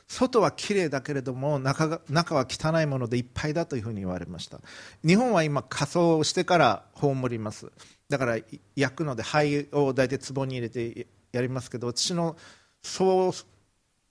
[0.06, 4.60] 外は綺麗だけれども中が中は汚いものでいっぱいだというふうに言われました。
[5.06, 7.70] 日本は今仮装してから葬ります。
[8.08, 8.38] だから
[8.74, 12.36] 焼くので灰を大体壺に入れてやりますけど私の
[12.82, 13.32] 曽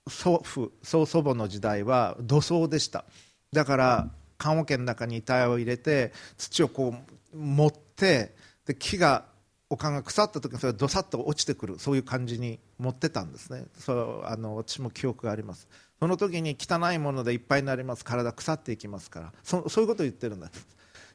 [0.07, 3.05] 祖父曽祖母の時代は土葬でした。
[3.51, 6.93] だから棺桶の中に遺体を入れて土をこ
[7.33, 8.35] う持って
[8.67, 9.25] で木が
[9.69, 13.65] 丘が腐った時にそれがどさっと落ちてくるそういう感じに持ってたんですね。
[13.77, 15.67] そうあの私も記憶があります。
[15.99, 18.05] その時に汚いものでいっぱいになります。
[18.05, 19.33] 体腐っていきますから。
[19.43, 20.67] そそういうことを言ってるんです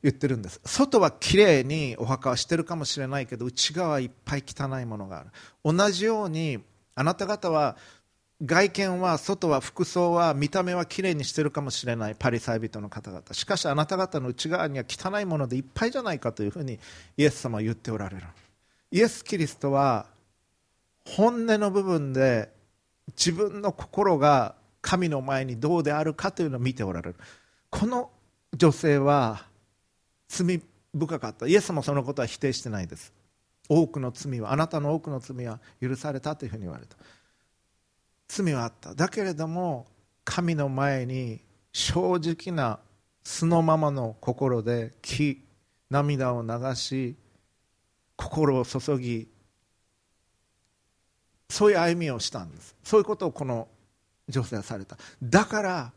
[0.02, 0.60] 言ってるんです。
[0.64, 5.30] 外はきれいにお墓はしてるかもしれないけど内側はいっぱい汚いものがある。
[5.64, 6.58] 同じように
[6.94, 7.76] あなた方は
[8.44, 13.22] 外見は外は服装は見た目はきれいにしてるかもしれないパリサイ人の方々。
[13.32, 16.80] しかしあなた方の内側には汚いものでいっぱいじゃないかというふうに
[17.16, 18.22] イエス様は言っておられる。
[18.90, 20.06] イエス・キリストは
[21.04, 22.50] 本音の部分で
[23.16, 27.16] 自分の心が神の前にどうであるかというのを見ておられる。
[27.70, 28.10] この
[28.56, 29.46] 女性は
[30.28, 30.60] 罪
[30.92, 31.46] 深かった。
[31.46, 33.12] イエスもそのことは否定してないです。
[33.68, 36.96] 多くの罪はあなたの多くの罪は許されたというふうに言われた。
[38.28, 38.94] 罪はあった。
[38.94, 39.86] だけれども
[40.24, 41.40] 神の前に
[41.72, 42.78] 正直な
[43.24, 45.42] 素のままの心で気
[45.90, 47.16] 涙を流し
[48.16, 49.28] 心を注ぎ
[51.48, 52.74] そういう歩みをしたんです。
[52.82, 53.68] そういうことをこの
[54.26, 54.96] 女性はされた。
[55.22, 55.92] だから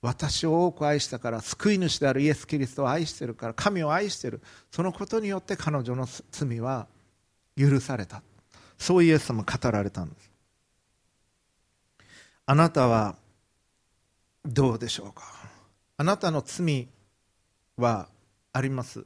[0.00, 4.40] 私を多く愛したから救い主であるイエス・キリストを愛してるから神を愛してる。
[4.70, 6.86] そのことによって彼女の罪は
[7.56, 8.22] 許された。
[8.82, 10.30] そうイエス様語られたんです。
[12.44, 13.16] あなたは
[14.44, 15.22] どうでしょうか？
[15.96, 16.88] あなたの罪
[17.76, 18.08] は
[18.52, 19.04] あります？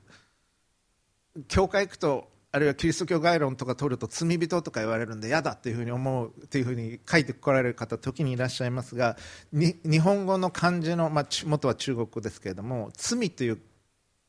[1.49, 9.19] 教会行くとあるいはキリスト教概論とか取ると罪人とか言われるんで嫌だっていうふうに思うっていうふうに書いてこられる方時にいらっしゃいますが
[9.53, 13.59] 日本語の漢字の、まあ、元は中国ですけれども罪という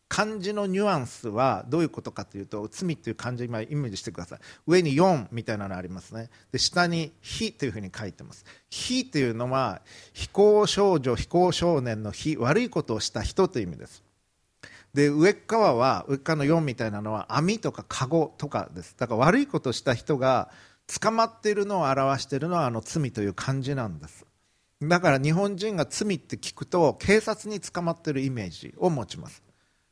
[0.10, 4.40] 漢字のニュアンスはどういうことかというと罪という漢字今イメージしてください。
[4.66, 6.30] 上に4みたいなのありますね。
[6.52, 9.82] で下に「非」というふうに書いてます「非」というのは
[10.14, 14.04] 非行少女非行少年の非悪いことをした人という意味です。
[14.94, 18.96] で上側は上側の4みたいなのは網とか籠とかです。
[18.98, 20.50] だから悪いことをした人が
[21.02, 24.26] 捕まっているのを表しているのはあの罪という漢字なんです。
[24.82, 29.47] だから日本人が罪って聞くと警察に捕まっているイメージを持ちます。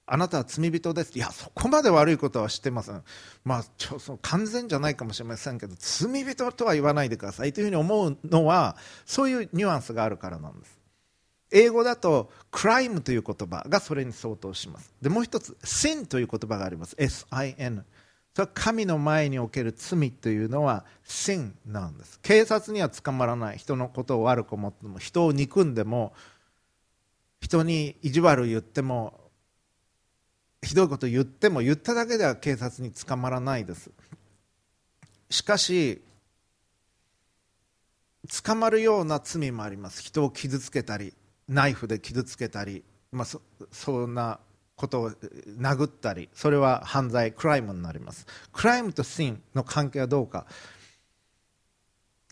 [0.08, 1.18] あなたは罪人です。
[1.18, 3.04] いやそこまで悪いことはしてません、
[3.44, 7.54] まあ、ちょその完全じゃないかもしれませんけど罪人とは言わないでください。
[7.54, 10.78] というふうに思うのはそういうニュアンスがあるからなんです。
[11.52, 14.94] 英語だとクライムという言葉がそれに相当します。
[15.02, 16.96] でもう一つ sin という言葉があります。
[16.98, 17.84] Sin
[18.36, 22.20] それは神の前における罪というのは sin なんです。
[22.22, 23.58] 警察には捕まらない。
[23.58, 26.14] 人のことを悪く思っても人を憎んでも
[27.42, 29.25] 人に意地悪言っても
[30.66, 33.92] ひどいこと言っても言っただけでは警察に捕まらないです。
[35.30, 36.02] しかし
[38.44, 40.02] 捕まるような罪もあります。
[40.02, 41.14] 人を傷つけたり
[41.48, 44.40] ナイフで傷つけたり、まあ、そそんな
[44.76, 45.12] ことを
[45.60, 48.26] 殴ったりそれは犯罪クライムになります。
[48.52, 50.48] クライムとシンの関係はどうか。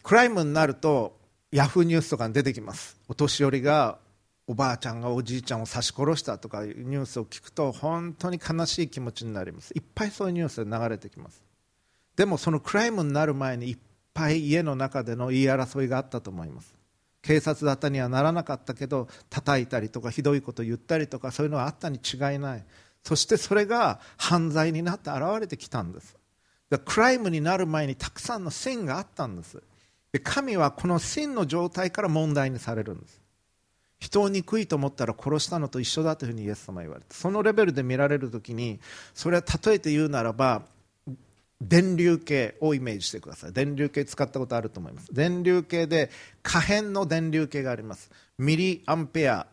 [0.01, 1.15] クライムになると
[1.51, 2.97] ヤフーニュースとかに出てきます。
[3.07, 3.99] お年寄りが
[4.45, 9.71] おばあちゃんがおじいちゃんを刺し殺したとかいうニュースを聞くと本当に悲しい気持ちになります。
[9.73, 11.41] いっぱいそういうニュースで流れてきます。
[12.15, 13.77] でもそのクライムになる前にいっ
[14.13, 16.75] ぱい家の中での言い争いがあったと思います。
[17.21, 22.65] 警察だったにはならなかったけど叩いたりとかひどいこと言ったりとかそういうのはあったに違いない。
[23.01, 26.17] そしてそれが犯罪になって現れてきたんです。
[26.85, 29.63] クライムになる前にたくさんの線があったんです。
[30.11, 33.22] で神はこの真の状態から問題にされるんです。
[34.03, 38.81] 人を憎いと思ったら殺したのと一緒だというふうにイエス様は言われてそのレベルで見られるときに
[39.13, 40.63] それは例えて言うならば
[41.61, 43.53] 電流計をイメージしてください。
[43.53, 45.13] 電流計使ったことあると思います。
[45.13, 46.11] 電流計で
[46.41, 48.11] 可変の電流計があります。
[48.37, 49.47] ミリアンペア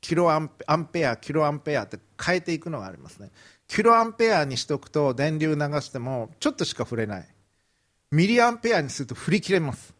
[0.00, 0.48] キロアン
[0.92, 3.32] ペアキロアンペアって変えていくのがありますね。
[3.66, 7.28] キロアンペアにしておくと電流流してもちょっとしか触れない。
[8.12, 9.92] ミリアンペアにすると振り切れます。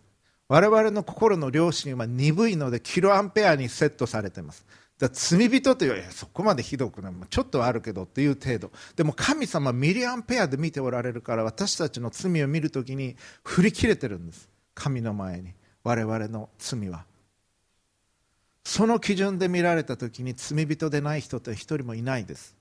[0.48, 4.64] 我々の心の良心は鈍いのでキロアンペアにセットされています。
[4.98, 7.14] だ罪人というよりそこまでひどくない。
[7.28, 8.70] ちょっとはあるけどっていう程度。
[8.94, 14.48] でも神様ミリアンペアで見ておられるから私たちの罪を見るときに振り切れてるんです。
[14.74, 15.54] 神の前に。
[15.84, 17.04] 我々の罪は。
[18.64, 22.54] その基準で見られたときに罪人でない人って一人もいないです。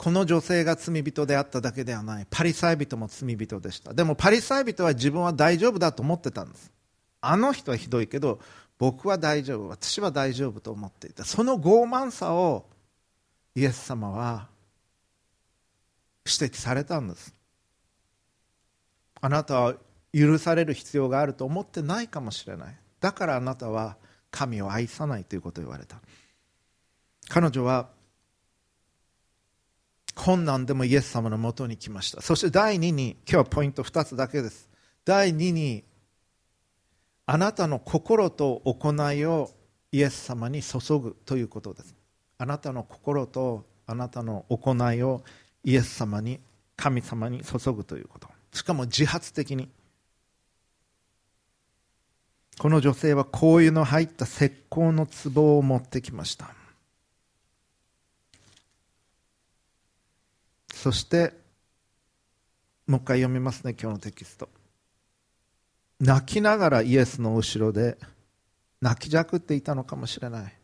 [0.00, 2.26] この女性が罪人であっただけではない。
[2.30, 3.92] パリサイ人も罪人でした。
[3.92, 6.72] でもパリサイ人は自分は大丈夫だと思ってたんです。
[7.20, 8.40] あの人はひどいけど
[8.78, 11.24] 僕は大丈夫私は大丈夫と思っていた。
[11.24, 12.64] その傲慢さを
[13.54, 14.48] イエス様は
[16.24, 17.34] 指摘されたんです。
[19.20, 19.74] あなたは
[20.14, 22.76] 許される必要があると思ってないかもしれない。
[23.00, 23.98] だからあなたは
[24.30, 26.00] 神を愛さないということを言われた。
[27.28, 27.99] 彼女は
[30.20, 32.20] 困難でもイエス様のもとに来ました。
[32.20, 34.68] そして第2に今日はポイント2つだけです。
[35.06, 35.82] 第2に
[37.24, 39.48] あなたの心と行いを
[39.92, 41.94] イエス様に注ぐということです。
[42.36, 45.24] あなたの心とあなたの行いを
[45.64, 46.38] イエス様に
[46.76, 48.28] 神様に注ぐということ。
[48.52, 49.70] しかも自発的に。
[52.58, 56.59] この女性は香油の入った石膏の壺を持ってきました。
[60.80, 61.34] そして
[62.86, 64.48] もう一回読みますね今日のテキスト。
[66.00, 67.98] 泣きながらイエスの後ろで
[68.80, 70.54] 泣きじゃくっていたのかもしれない。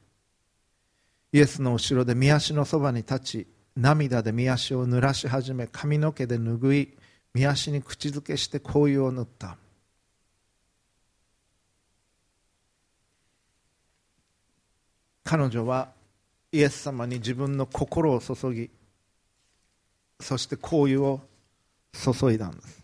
[1.32, 6.96] イエスの後ろで見足のそばに立ち涙で見足を濡らし始め髪の毛で拭い
[7.34, 9.58] 見足に口づけして香油を塗った。
[15.24, 15.90] 彼女は
[16.52, 18.70] イエス様に自分の心を注ぎ
[20.20, 21.20] そして香油を
[21.92, 22.82] 注いだんです。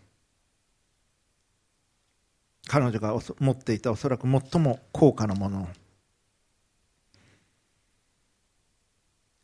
[2.67, 5.67] 彼女が持っていたおそらく最も高価なもの。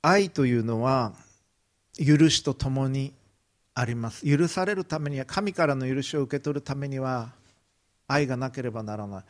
[0.01, 1.13] 愛というのは
[1.97, 3.13] 許しとともに
[3.75, 4.25] あります。
[4.25, 7.33] 許されるためには神からの許しを受け取るためには
[8.07, 9.23] 愛がなければならない。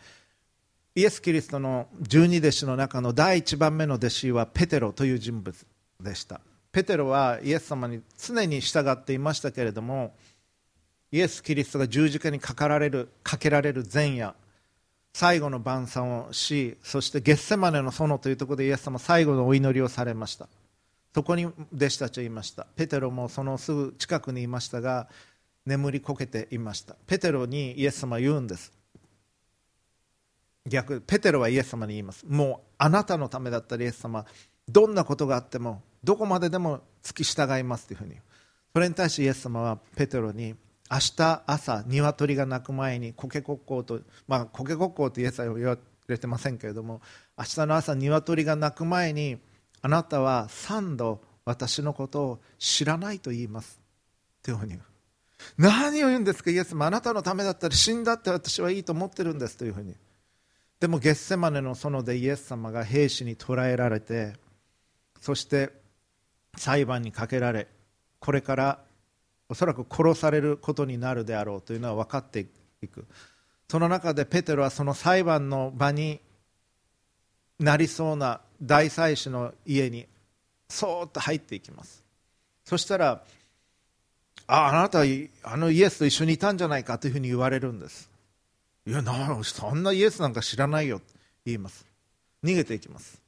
[0.96, 5.66] イエス・キリストの十二弟子の中の第一番目の弟子はペテロという人物
[6.02, 6.42] でした。
[6.72, 10.14] ペテロはイエス様に常に従っていましたけれども
[11.12, 14.36] イエス・キリストが十字架にかかられるかけられる前夜
[15.14, 20.48] 最後の晩餐をしそしてゲッセマネの園というところでイエス様最後のお祈りをされました。
[21.14, 22.68] そこに弟子たちはいました。
[22.76, 25.08] ペテロもそのすぐ近くにいましたが
[25.66, 26.96] 眠りこけていました。
[27.08, 28.72] ペテロにイエス様は言うんです。
[30.68, 32.26] 逆ペテロはイエス様に言います。
[32.28, 34.26] もうあなたのためだったらイエス様
[34.70, 38.16] どんなことがあってもどこまででも付き従いますというふうに。
[38.74, 40.56] それに対してイエス様はペテロに
[40.92, 47.02] 明日朝鶏が鳴く前にコケコッコーとまあコケコッコーとイエスは言われてませんけれども
[47.38, 49.38] 明日の朝鶏が鳴く前に
[49.82, 53.80] あなたは3度私のことを知らないと言います
[54.44, 54.78] というふうに。
[55.58, 56.52] 何を言うんですか？
[56.52, 59.96] イエスもあなたのためだったら死んだって私はいいと思ってるんですというふうに。
[60.80, 64.34] でもゲッセマネの園でイエス様が兵士に捕らえられて
[65.22, 65.72] そして
[66.60, 67.68] 裁判にかけられ
[68.20, 68.80] これから
[69.48, 72.46] おそらく殺されることになるであろうというのは分かって
[72.82, 73.06] いく。
[73.70, 76.20] その中でペテロはその裁判の場に
[77.60, 80.08] なりそうな大祭司の家に
[80.68, 82.04] そーっと入っていきます。
[82.66, 83.24] そしたら
[84.48, 85.04] ああなた
[85.44, 88.10] あのイエスと一緒にいたんじゃないかというふうに言われるんです。
[88.86, 91.06] いやなそんなイエスなんか知らないよと
[91.46, 91.86] 言います。
[92.44, 93.22] 逃げていきます。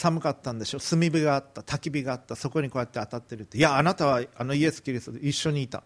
[0.00, 1.60] 寒かったんでしょ炭火があった。
[1.60, 2.34] 焚き火があった。
[2.34, 3.58] そこにこうやって当たってるって。
[3.58, 5.82] いやあなたはあのイエス・キリストと一緒にいた。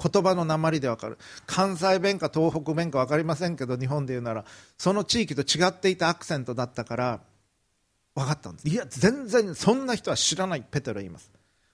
[0.00, 1.16] 言葉の鉛で分かる。
[1.46, 4.44] 関西弁か東北弁か分かりませんけど日本で言うなら
[4.76, 7.20] その地域と違っていたアクセントだったから
[8.14, 8.68] 分かったんです。
[8.68, 10.62] いや全然そんな人は知らない。
[10.70, 11.30] ペテロ言います。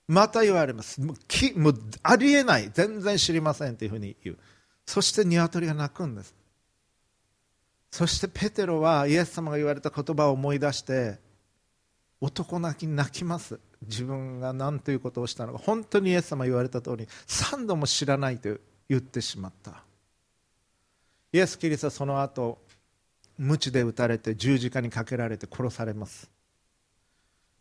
[0.06, 1.00] また言われます。
[1.00, 2.70] もうきもうありえない。
[2.72, 4.38] 全然知りませんというふうに言う。
[4.86, 6.36] そして鶏が鳴くんです。
[7.90, 11.23] そしてペテロはイエス様が言われた言葉を思い出して
[12.24, 13.60] 男泣き泣きます。
[13.82, 15.58] 自分が何ということをしたのか。
[15.58, 18.56] 本当にイエス様言われた通り3度も知らないと
[18.88, 19.82] 言ってしまった。
[21.32, 22.58] イエス・キリストはその後
[23.36, 26.30] 鞭で打たれて十字架にかけられて殺されます。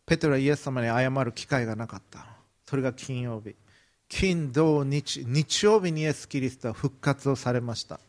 [0.06, 2.26] ペテロはイエス様に謝る機会がなかった。
[2.66, 3.54] それが金曜日。
[4.08, 5.24] 金土日。
[5.26, 8.00] 日曜日にイエス・キリストは復活をされました。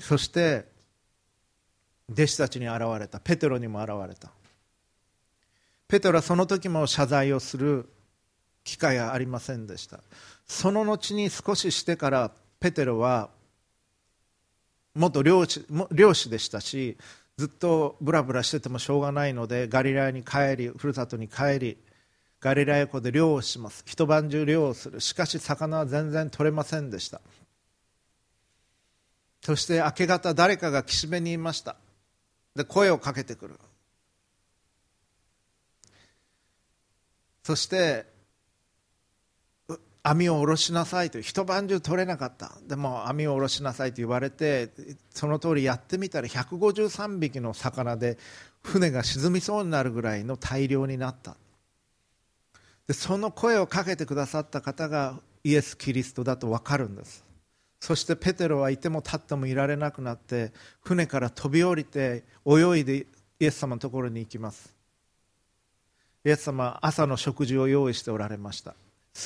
[0.00, 0.64] そして
[2.10, 3.20] 弟子たちに現れた。
[3.20, 4.30] ペテロにも現れた。
[5.88, 7.88] ペテロはその時も謝罪をする
[8.64, 10.00] 機会はありませんでした。
[10.46, 13.30] その後に少ししてからペテロは
[14.94, 16.96] 元漁師漁師でしたし
[17.36, 21.76] ずっとブラブラしててもしょうがないのでガリラヤに帰りふるさとに帰り
[22.40, 23.82] ガリラヤ湖で漁をします。
[23.86, 25.00] 一晩中漁をする。
[25.00, 27.20] しかし魚は全然取れませんでした。
[29.42, 31.76] そして明け方誰かが岸辺にいました。
[32.54, 33.54] で声をかけてくる。
[37.46, 38.06] そして
[40.02, 42.58] 網を下ろしなさいと一晩中取れなかった。
[42.66, 44.68] でも網を下ろしなさいと言われて
[45.10, 48.18] その通りやってみたら153匹の魚で
[48.64, 51.36] 船が沈みそうになるぐらいの大量になった。
[52.88, 57.24] でその声をかけてくださった方がイエス・キリストだと分かるんです。
[57.78, 63.06] そしてペテロはいても立ってもいられなくなって船から飛び降りて泳いで
[63.38, 64.75] イエス様のところに行きます。
[66.26, 68.74] イエス様朝の食事を用意しておられました。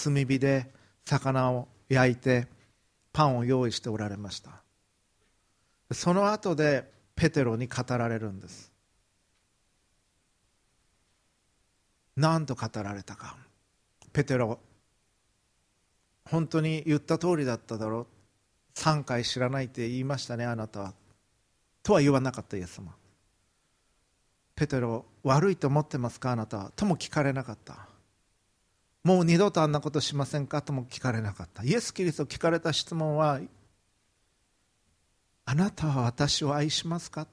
[0.04, 0.70] 炭火で
[1.06, 2.46] 魚を焼いて
[3.10, 4.50] パンを用意しておられました。
[5.92, 8.70] その後でペテロに語られるんです。
[12.16, 13.34] 何と語られたか。
[14.12, 14.58] ペテロ
[16.26, 18.06] 本当に言った通りだっただろう。
[18.78, 20.92] 3回知らないって言いましたねあなたは。
[21.82, 22.94] とは言わなかったイエス様。
[24.60, 26.72] ペテロ悪いと思ってますかあなたは？
[26.76, 27.88] とも聞かれなかった。
[29.04, 30.60] もう二度とあんなことしませんか？
[30.60, 31.64] とも聞かれなかった。
[31.64, 33.40] イエス・キリスト聞かれた質問は
[35.46, 37.26] あなたは私を愛しますか？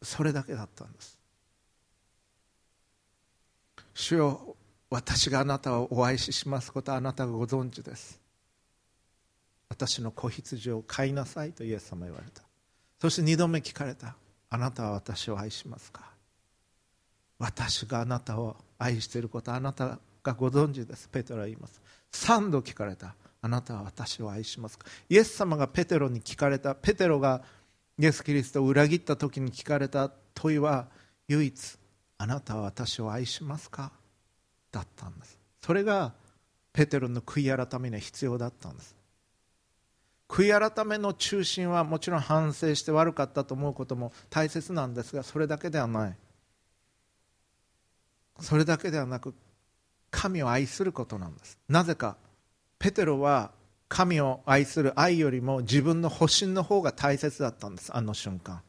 [0.00, 1.18] それだけだったんです。
[3.94, 4.54] 主よ
[4.90, 8.20] 私があなたをお愛ししますことはあなたがご存知です。
[9.68, 12.42] 私の子羊を飼いなさいとイエス様言われた。
[13.00, 14.14] そして二度目聞かれた。
[14.54, 16.02] あなたは私を愛しますか？
[17.38, 21.08] 私があなたを愛していることあなたがご存知です。
[21.08, 21.80] ペテロは言います。
[22.12, 23.14] 3度聞かれた。
[23.40, 24.86] あなたは私を愛しますか？
[25.08, 26.74] イエス様がペテロに聞かれた。
[26.74, 27.40] ペテロが
[27.98, 30.88] イエス・キリストを裏切った時に聞かれた問いは
[31.28, 31.78] 唯一
[32.18, 33.90] あなたは私を愛しますか？
[34.70, 35.38] だったんです。
[35.62, 36.12] それが
[36.74, 38.94] ペテロの悔い改めには必要だったんです。
[40.32, 46.16] 悔い改めの中心はもちろん反省して悪かったと思うことも大切なんですがそれだけではない。
[48.40, 49.34] それだけではなく
[50.10, 51.58] 神を愛することなんです。
[51.68, 52.16] なぜか
[52.78, 53.50] ペテロは
[53.90, 58.62] 神を愛する愛よりも自分の保身の方が大切だったんですあの瞬間。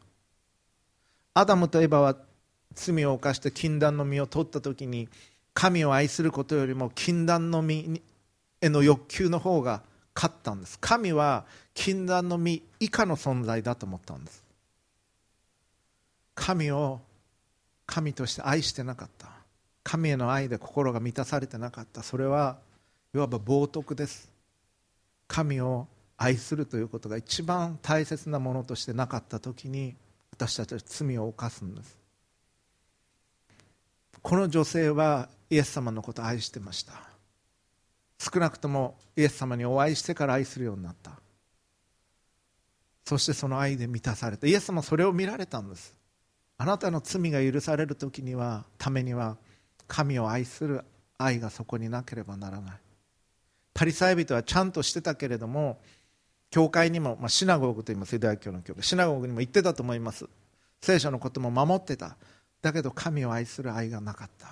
[1.34, 2.18] アダムとエバは
[2.74, 5.08] 罪を犯して禁断の実を取った時に
[5.54, 8.02] 神を愛することよりも禁断の実
[8.60, 9.82] への欲求の方が
[10.16, 10.78] 勝ったんです。
[10.80, 14.44] 神は禁断の実以下の存在だと思ったんです。
[16.36, 17.00] 神を
[17.86, 19.30] 神として愛してなかった。
[19.84, 22.04] 神への愛で心が満たされてなかった。
[22.04, 22.58] それは
[23.14, 24.32] いわば冒涜です。
[25.28, 25.88] 神を
[26.18, 29.96] 愛するということが一番大切なものとしてなかった時に
[30.32, 31.98] 私たちは罪を犯すんです。
[34.22, 37.13] この女性はイエス様のことを愛してました。
[38.24, 41.12] 少なくともイエス様にお会いしてから愛するようになった。
[43.06, 45.94] そしてその愛で満たされたイエス様それを見られたんです。
[46.58, 49.38] あなたの罪が許される時にはためには
[49.88, 50.86] 神を愛する
[51.18, 52.76] 愛がそこになければならない。
[53.74, 55.80] パリサイ人はちゃんとしてたけれども
[56.50, 58.84] 教会にも、まあ、シナゴーグと言いますユダヤ教の教会。
[58.84, 60.28] シナゴーグにも行ってたと思います。
[60.82, 62.16] 聖書のことも守ってた。
[62.62, 64.48] だけど神を愛する愛がなかった。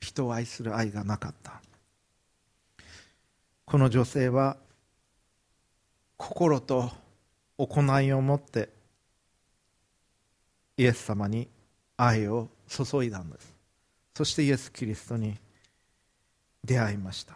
[0.00, 1.62] 人を愛する愛がなかった。
[3.68, 4.56] この女性は
[6.16, 6.90] 心と
[7.58, 8.70] 行いを持って
[10.78, 11.48] イエス様に
[11.98, 13.54] 愛を注いだんです。
[14.14, 15.36] そしてイエス・キリストに
[16.64, 17.34] 出会いました。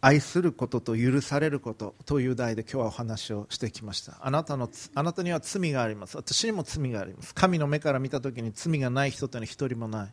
[0.00, 4.18] 愛することと許されることという題で今日はお話をしてきました。
[4.20, 6.16] あなたのあなたには罪があります。
[6.16, 7.32] 私にも罪があります。
[7.36, 10.12] 神の目から見た時に罪がない人というのは一人もない。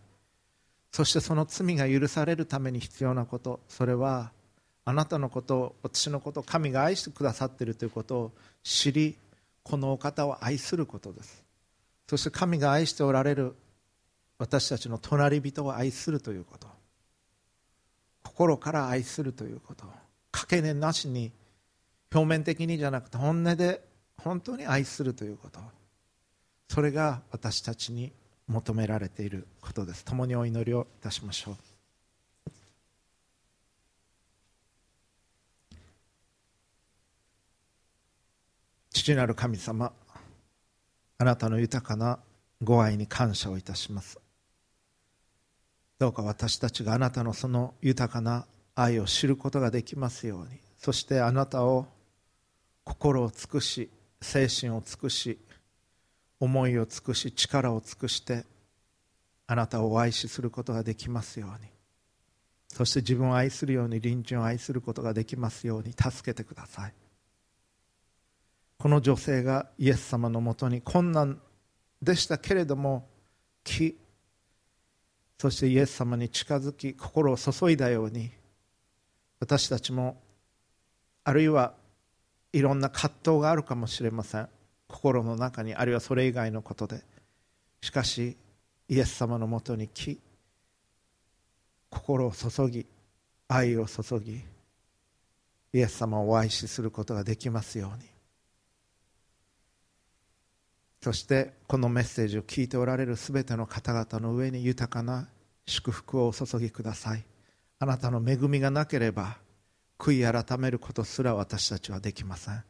[0.92, 4.32] そしてその罪が許されるために必要なことそれは
[4.86, 8.32] あなたのこと私のこと神が愛してくださっているということを
[8.64, 9.18] 知り
[9.62, 11.44] このお方を愛することです。
[12.08, 13.54] そして神が愛しておられる
[14.40, 16.68] 私たちの隣人を愛するということ。
[18.24, 19.84] 心から愛するということ。
[20.32, 21.34] かけねなしに
[22.14, 23.82] 表面的にじゃなくて本音で
[24.18, 25.60] 本当に愛するということ。
[26.70, 28.14] それが私たちに
[28.48, 30.06] 求められていることです。
[30.06, 31.56] 共にお祈りをいたしましょう。
[38.92, 39.94] 父なる神様
[41.20, 42.20] あなたの豊かな
[42.62, 44.20] ご愛に感謝をいたします。
[46.00, 48.46] どうか私たちがあなたのその豊かな
[48.76, 50.60] 愛を知ることができますように。
[50.78, 51.88] そしてあなたを
[52.84, 53.90] 心を尽くし
[54.22, 55.40] 精神を尽くし
[56.40, 58.46] 思いを尽くし力を尽くして
[59.48, 61.70] あなたをお愛しすることができますように。
[62.70, 66.94] そして自分を愛するように隣人を愛することができますように助けてください。
[68.78, 71.42] この女性がイエス様のもとに困難
[72.02, 73.08] でしたけれども
[73.64, 73.98] 木
[75.40, 78.32] そしてイエス様に近づき心を注いだように
[79.40, 80.22] 私たちも
[81.24, 81.74] あるいは
[82.54, 84.50] いろんな葛藤があるかもしれません。
[84.88, 87.04] 心の中にあるいはそれ以外のことで。
[87.82, 88.36] しかし
[88.90, 90.20] イエス様のもとに来
[91.90, 92.86] 心を注ぎ
[93.48, 94.42] 愛を注ぎ
[95.74, 98.10] イエス様をお愛しすることができますように。
[101.02, 105.28] そしてこのメッセージを聞いておられるすべての方々の上に豊かな
[105.66, 107.24] 祝福をお注ぎください。
[107.80, 109.38] あなたの恵みがなければ
[110.00, 112.64] 悔い改めることすら私たちはできません。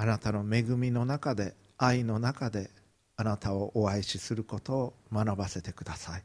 [0.00, 2.70] あなたの恵みの中で愛の中で
[3.18, 6.22] あなたをお愛しすることを学ばせてください。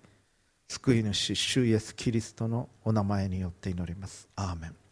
[0.70, 4.30] 救い主主イエスキリストのお名前によって祈ります。
[4.38, 4.85] アーメン。